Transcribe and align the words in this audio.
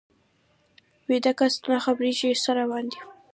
ویده 1.07 1.31
کس 1.39 1.53
نه 1.69 1.77
خبریږي 1.85 2.29
څه 2.43 2.51
روان 2.59 2.85
دي 2.91 2.99